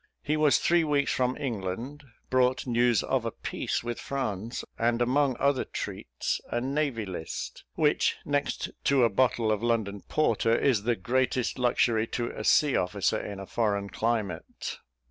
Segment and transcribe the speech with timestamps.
[0.23, 5.37] He was three weeks from England, brought news of a peace with France, and, among
[5.39, 10.95] other treats, a navy list, which, next to a bottle of London porter, is the
[10.95, 14.79] greatest luxury to a sea officer in a foreign climate.